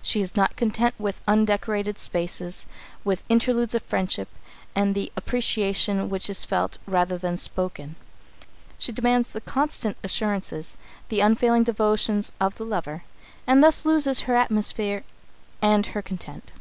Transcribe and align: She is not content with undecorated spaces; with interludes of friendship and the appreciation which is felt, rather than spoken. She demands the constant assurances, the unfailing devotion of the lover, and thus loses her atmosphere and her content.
She 0.00 0.22
is 0.22 0.34
not 0.34 0.56
content 0.56 0.94
with 0.98 1.20
undecorated 1.28 1.98
spaces; 1.98 2.64
with 3.04 3.22
interludes 3.28 3.74
of 3.74 3.82
friendship 3.82 4.28
and 4.74 4.94
the 4.94 5.12
appreciation 5.18 6.08
which 6.08 6.30
is 6.30 6.46
felt, 6.46 6.78
rather 6.86 7.18
than 7.18 7.36
spoken. 7.36 7.96
She 8.78 8.90
demands 8.90 9.32
the 9.32 9.42
constant 9.42 9.98
assurances, 10.02 10.78
the 11.10 11.20
unfailing 11.20 11.64
devotion 11.64 12.22
of 12.40 12.56
the 12.56 12.64
lover, 12.64 13.04
and 13.46 13.62
thus 13.62 13.84
loses 13.84 14.20
her 14.20 14.34
atmosphere 14.34 15.04
and 15.60 15.84
her 15.88 16.00
content. 16.00 16.52